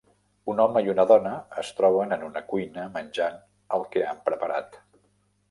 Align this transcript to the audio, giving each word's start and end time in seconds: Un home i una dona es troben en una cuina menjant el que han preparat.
Un 0.51 0.61
home 0.61 0.81
i 0.85 0.87
una 0.93 1.03
dona 1.11 1.33
es 1.63 1.69
troben 1.81 2.15
en 2.17 2.23
una 2.29 2.43
cuina 2.55 2.87
menjant 2.97 3.39
el 3.79 3.87
que 3.93 4.05
han 4.15 4.27
preparat. 4.33 4.83